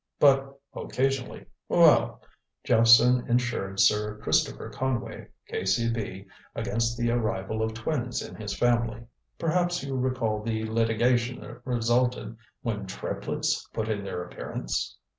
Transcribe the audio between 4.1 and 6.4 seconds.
Christopher Conway, K.C.B.,